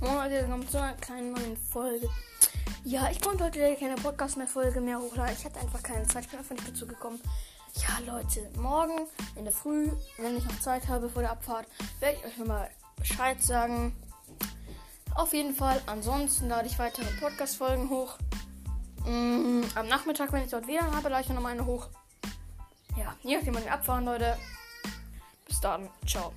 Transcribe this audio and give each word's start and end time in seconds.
Leute, 0.00 0.42
willkommen 0.42 0.68
zu 0.68 0.80
einer 0.80 0.92
kleinen 0.94 1.32
neuen 1.32 1.56
Folge. 1.56 2.08
Ja, 2.84 3.10
ich 3.10 3.20
konnte 3.20 3.42
heute 3.42 3.74
keine 3.74 3.96
Podcast 3.96 4.36
mehr 4.36 4.46
Folge 4.46 4.80
mehr 4.80 5.00
hochladen. 5.00 5.34
Ich 5.36 5.44
hatte 5.44 5.58
einfach 5.58 5.82
keine 5.82 6.06
Zeit, 6.06 6.24
ich 6.24 6.30
bin 6.30 6.38
einfach 6.38 6.54
nicht 6.54 6.68
dazu 6.68 6.86
gekommen. 6.86 7.20
Ja, 7.74 8.12
Leute, 8.12 8.48
morgen 8.56 9.08
in 9.34 9.42
der 9.42 9.52
Früh, 9.52 9.90
wenn 10.18 10.36
ich 10.36 10.44
noch 10.44 10.60
Zeit 10.60 10.86
habe 10.86 11.08
vor 11.08 11.22
der 11.22 11.32
Abfahrt, 11.32 11.66
werde 11.98 12.16
ich 12.16 12.24
euch 12.24 12.38
nochmal 12.38 12.70
Bescheid 12.96 13.42
sagen. 13.42 13.96
Auf 15.16 15.34
jeden 15.34 15.52
Fall, 15.52 15.82
ansonsten 15.86 16.48
lade 16.48 16.68
ich 16.68 16.78
weitere 16.78 17.06
Podcast-Folgen 17.18 17.90
hoch. 17.90 18.18
Mm, 19.04 19.62
am 19.74 19.88
Nachmittag, 19.88 20.32
wenn 20.32 20.44
ich 20.44 20.50
dort 20.50 20.68
wieder 20.68 20.92
habe, 20.92 21.08
lade 21.08 21.24
ich 21.24 21.28
noch 21.28 21.42
mal 21.42 21.52
eine 21.52 21.66
hoch. 21.66 21.88
Ja, 22.96 23.16
hier 23.22 23.40
auf 23.40 23.46
wann 23.46 23.64
wir 23.64 23.72
abfahren, 23.72 24.04
Leute. 24.04 24.38
Bis 25.44 25.60
dann, 25.60 25.88
ciao. 26.06 26.32